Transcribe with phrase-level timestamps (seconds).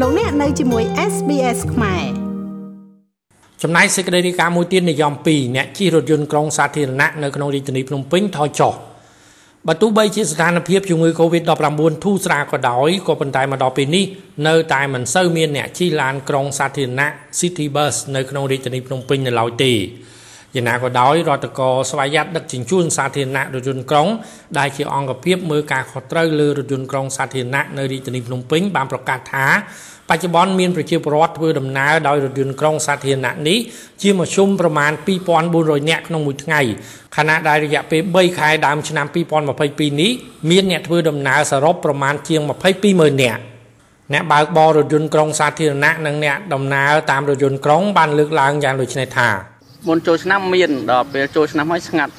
[0.00, 2.04] លោកអ្នកនៅជាមួយ SBS ខ្មែរ
[3.62, 8.74] ចំណែកសេចក្តីរាយការណ៍មួយទៀតនិយម2អ្នកជិះរថយន្តក្រុងសាធារណៈនៅក្នុងរាជធានីភ្នំពេញថយចុះ
[9.66, 14.04] បើទោះបីជាស្ថានភាពជំងឺ Covid-19 ធូរស្រាលក៏ដោយក៏ប៉ុន្តែមកដល់ពេលនេះ
[14.48, 19.74] នៅតែមិនសូវមានអ្នកជិះឡានក្រុងសាធារណៈ City Bus នៅក្នុងរាជធានីភ្នំពេញនៅឡើយទេ
[20.56, 24.08] យ៉ាងណាក៏ដោយរដ្ឋកោស្វ័យយ័តដឹកជញ្ជូនសាធារណៈរថយន្តក្រុង
[24.58, 29.46] ដែលជាអង្គភាពមើលការខុសត្រូវលើរថយន្តក្រុងសាធារណៈនៅរាជធានីភ្នំពេញបានប្រកាសថា
[30.10, 33.58] បច្ចុប្បន្នមានប្រជាពលរដ្ឋធ្វើដំណើរដោយរថយន្តក្រុងសាធារណៈនេះ
[34.02, 34.92] ជាមធ្យមប្រមាណ
[35.40, 36.60] 2400នាក់ក្នុងមួយថ្ងៃ
[37.16, 39.06] ខណៈដែលរយៈពេល3ខែដើមឆ្នាំ
[39.54, 40.10] 2022នេះ
[40.50, 42.40] មានអ្នកធ្វើដំណើរសរុបប្រមាណជាង
[42.82, 43.40] 220,000នាក់
[44.12, 49.28] អ្នកបើកបររថយន្តក្រុងសាធារណៈនិងអ្នកដំណើរតាមរថយន្តក្រុងបានលើកឡើងយ៉ាងដូចនេះថា
[49.88, 52.12] មុនចូលឆ្នាំមានដល់ពេលចូលឆ្នាំហើយស្ងាត់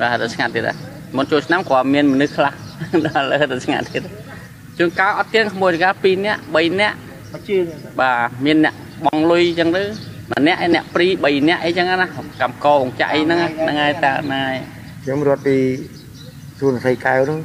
[0.00, 0.76] បាទទៅស្ងាត់ទៀតដែរ
[1.16, 2.52] មុនចូលឆ្នាំគ្រាន់មានមនុស្សខ្លះ
[3.06, 4.02] ដល់លើទៅស្ងាត់ទៀត
[4.78, 6.96] ជួនកាលអត់ទៀងក្មួយកាល2នាក់3នាក់
[7.32, 7.64] មួយជើង
[8.00, 8.74] បាទមានអ្នក
[9.06, 9.82] បងលុយអញ្ចឹងទៅ
[10.32, 14.56] ម្នាក់ឯអ្នកព្រី3នាក់អីចឹងណាកម្មកងចាក់អីហ្នឹងហ្នឹងហើយតើហ្នឹងហើយ
[15.02, 15.56] ខ្ញុំរត់ពី
[16.58, 17.38] សួនសីកែវហ្នឹង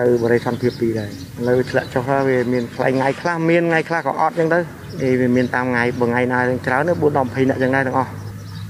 [0.00, 4.58] ទៅបរិសន្តិភាពពីរដែរឥឡូវធ្លាក់ចុះហើយវាមានខ្លៃថ្ងៃខ្លះមានថ្ងៃខ្លះក៏អត់ចឹងទៅ
[5.02, 8.10] អីវាមានតាមថ្ងៃបើថ្ងៃណាច្រើន4 10 20នាក់ចឹងដែរទាំងអស់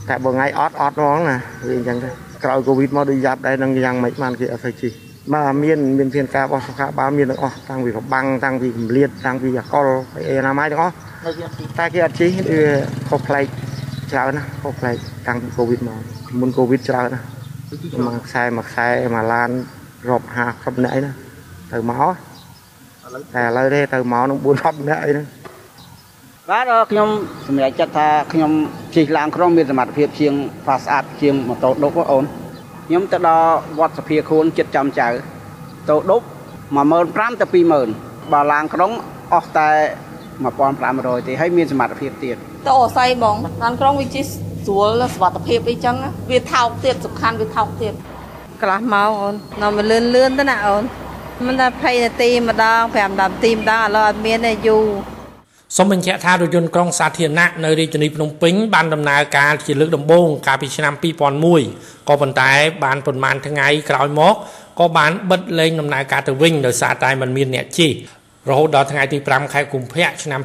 [0.08, 2.10] តែបើថ្ងៃអត់អត់ហ្មងណាវាអញ្ចឹងទៅ
[2.44, 4.88] ក្រោយកូវីដមកដូចយ៉ាប់ដែរនឹងយ៉ាងម៉េចបានគេអត់សូវជី
[5.32, 9.86] បាទមានមានធានការរបស់សុខាបាលមានទាំងអស់តាំងពីរបាំងតាំងពីកម្លៀតតាំងពីអកល
[10.28, 10.94] អីណាម៉ៃទាំងអស់
[11.78, 12.62] តែគេអត់ជីវា
[13.08, 13.44] ខុសប្លែក
[14.12, 16.00] ច្រើនណាខុសប្លែកតាំងពីកូវីដមក
[16.40, 17.20] មុនកូវីដច្រើនណា
[18.06, 19.50] មួយខ្សែមួយខ្សែមួយឡាន
[20.08, 21.10] រាប់50នាក់អីណា
[21.72, 22.14] ទៅមក
[23.34, 25.26] តែឥឡូវទេទៅមកនឹង4 10នាក់អីហ្នឹង
[26.50, 27.08] បាទខ្ញុំ
[27.46, 28.50] សម្រេចចិត្តថាខ្ញុំ
[28.94, 30.34] ជិះឡានក្រុងមានសមត្ថភាពជាង
[30.66, 32.24] ផាសស្អាតជាងម៉ូតូដុបអូន
[32.86, 35.08] ខ្ញុំទៅដល់វត្តសភាខួនចិត្តចំចៅ
[35.88, 36.22] ទៅដុប
[36.76, 37.46] 15000ទៅ
[37.90, 38.92] 20000បើឡានក្រុង
[39.34, 39.70] អស់តែ
[40.48, 44.24] 1500ទេហើយមានសមត្ថភាពទៀតទៅអស័យបងឡានក្រុងវាជិះ
[44.66, 45.96] ស្រួលសុវត្ថិភាពអីចឹង
[46.30, 47.94] វាថោកទៀតសំខាន់វាថោកទៀត
[48.60, 50.82] កន្លះម៉ោងអូននៅមកលឿនលឿនទៅណាអូន
[51.46, 54.86] មិនថា20នាទីម្ដង5 10នាទីម្ដងឥឡូវអត់មានទេយូរ
[55.76, 60.94] សូមបញ្ជាក់ថារថយន្តក្រុងសាធារណៈនៅរាជធានីភ្នំពេញបានដំណើរការជាលើកដំបូងកាលពីឆ្នាំ
[61.50, 62.50] 2001ក៏ប៉ុន្តែ
[62.84, 64.34] បានប្រមាណថ្ងៃក្រោយមក
[64.80, 67.90] ក៏បានបិទលែងដំណើរការទៅវិញដោយសារតែมันមានអ្នកជិះ
[68.48, 70.40] រហូតដល់ថ្ងៃទី5ខែកុម្ភៈឆ្នាំ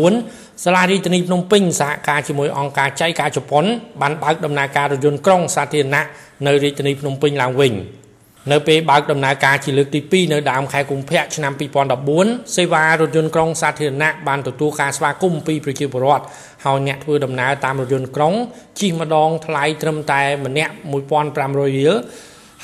[0.00, 3.64] 2014សាលារាជធានីភ្នំពេញសហការជាមួយអង្គការចៃការជប៉ុន
[4.00, 6.04] បានបើកដំណើរការរថយន្តក្រុងសាធារណៈ
[6.46, 7.72] នៅរាជធានីភ្នំពេញឡើងវិញ។
[8.50, 11.52] នៅពេលបើកដំណើរការជាលើកទី2នៅដើមខែកុម្ភៈឆ្នាំ
[12.04, 16.24] 2014សេវារថយន្តក្រុងសាធារណៈបានទទួលការស្វាគមន៍ពីប្រជាពលរដ្ឋ
[16.64, 18.34] ហើយអ្នកធ្វើដំណើរតាមរថយន្តក្រុង
[18.80, 20.72] ជិះម្ដងថ្លៃត្រឹមតែម្នាក់
[21.22, 21.94] 1500រៀល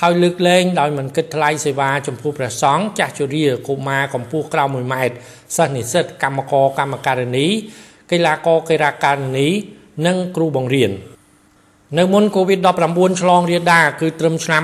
[0.00, 5.16] ហើយលើកលែងដោយមិនគិតថ្លៃសេវាចំពោះព្រះសង្ឃចាស់ជរាកុមារកម្ពស់ក្រោម1ម៉ែត្រ
[5.56, 7.46] សិស្សនិស្សិតកម្មករកម្មការិនី
[8.10, 9.48] កីឡាករកីឡាការិនី
[10.06, 10.92] និងគ្រូបង្រៀន
[11.96, 14.62] នៅមុន COVID-19 ឆ្លងរាលដាលគឺត្រឹមឆ្នាំ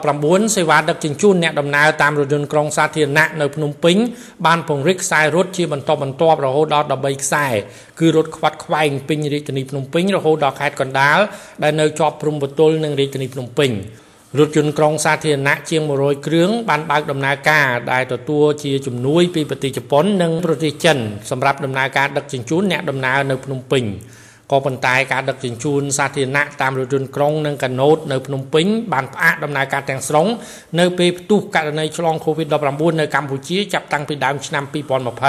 [0.00, 3.96] 2019សេវាដឹកជញ្ជូនអ្នកដំណើរតាមរថយន្តក្រុងសាធារណៈនៅភ្នំពេញ
[4.46, 7.46] បានពង្រីកខ្សែរថជាបន្តបន្ទាប់រហូតដល់13ខ្សែ
[8.00, 11.18] គឺរថខ្វាត់ខ្វែងពេញរាជធានីភ្នំពេញរហូតដល់ខេត្តកណ្ដាល
[11.62, 13.70] ដែលនៅជាប់ព្រំប្រទល់នឹងរាជធានីភ្នំពេញ
[14.38, 20.98] រថយន្តក្រុងសាធារណៈជាង100គ្រឿងបានបើកដំណើរការដែលទទួលជាជំនួយពីប្រទេសជប៉ុននិងប្រទេសចិន
[21.30, 23.84] សម្រាប់ដំណើរការដឹកជញ្ជូនអ្នកដំណើរនៅភ្នំពេញ
[24.50, 30.26] ក៏ប៉ុន្តែការដឹកជញ្ជូនសាធារណៈតាមរថយន្តក្រុងនិងកាណូតនៅភ្នំពេញបានផ្អាកដំណើរការទាំងស្រុង
[30.80, 34.64] នៅពេលផ្ទុះករណីឆ្លង COVID-19 នៅកម្ពុជាចាប់តាំងពីដើមឆ្នាំ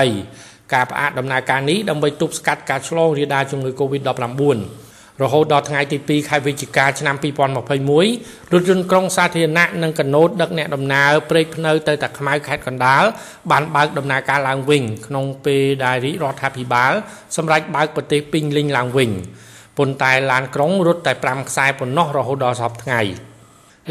[0.03, 4.82] 2020ការផ្អាកដំណើរការនេះដើម្បីទប់ស្កាត់ការឆ្លងរាលដាលជំងឺ COVID-19
[5.21, 13.03] រហូតដល់ថ្ងៃទី2ខែវិច្ឆិកាឆ្នាំ2021រថយន្តក្រុងសាធារណៈនិងកណូតដឹកអ្នកដំណើរព្រែកភ្នៅទៅតាខ្មៅខេត្តកណ្ដាល
[13.51, 16.91] បានបើកដំណើរការឡើងវិញក្នុងពេលដែលរាជរដ្ឋាភិបាល
[17.35, 19.09] សម្រេចបើកប្រទេសពេញលេញឡើងវិញ
[19.77, 23.01] ប៉ុន្តែឡានក្រុងរត់តែ5ខ្សែប៉ុណ្ណោះរហូតដល់សប្តាហ៍ថ្ងៃ។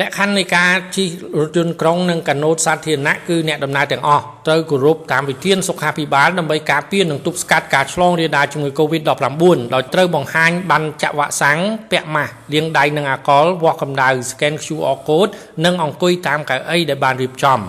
[0.00, 1.08] លក្ខខណ្ឌនៃការជិះ
[1.38, 11.58] រថយន្តក្រុងនិងកាណូតសាធារណៈគឺអ្នកដំណើរទាំងអស់ត្រូវគោរពតាមវិធានសុខាភិបាលដើម្បីការពារនិងទប់ស្កាត់ការឆ្លងរាលដាលជំងឺ Covid-19 ដោយត្រូវបង្ហាញប័ណ្ណចាក់វ៉ាក់សាំង
[11.90, 15.32] ពាក់ម៉ាស់លាងដៃនឹងអាល់កុលវាស់កម្ដៅ scan QR code
[15.64, 17.60] និងអង្គុយតាមកៅអីដែលបានរៀបចំ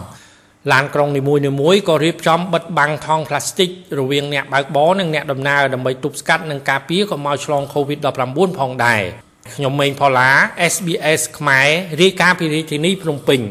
[0.72, 9.04] ឡានក្រុងនីមួយៗក៏រៀបចំបិទបាំងថង់ផ្លាស្ទិករវាងអ្នកបើកបរនិងអ្នកដំណើរដើម្បីទប់ស្កាត់និងការពារកុំឲ្យឆ្លង COVID-19 ផងដែរ
[9.52, 10.30] ខ្ញុំម៉េងផល្លា
[10.74, 11.68] SBS ខ្មែរ
[12.02, 13.42] រាយការណ៍ពីរាជធានីភ្នំពេញ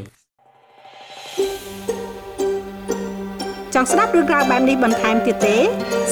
[3.75, 5.57] ចង់ស្ដាប់រឿងក្រៅបែបនេះបន្ថែមទៀតទេ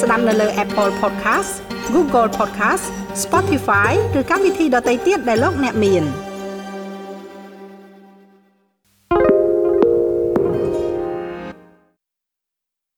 [0.01, 1.51] ស្ដាប់នៅលើ Apple Podcast
[1.95, 2.85] Google Podcast
[3.23, 6.03] Spotify ឬកម្មវិធីដទៃទៀតដែលលោកអ្នកមាន។